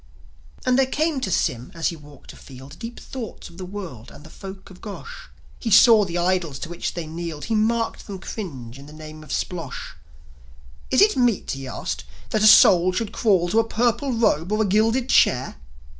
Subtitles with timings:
[0.65, 4.23] And there came to Sym as he walked afield Deep thoughts of the world and
[4.23, 5.29] the folk of Gosh.
[5.59, 9.21] He saw the idols to which they kneeled; He marked them cringe to the name
[9.23, 9.93] of Splosli.
[10.89, 14.63] Is it meet," he asked, "that a soul should crawl To a purple robe or
[14.63, 15.57] a gilded chair?"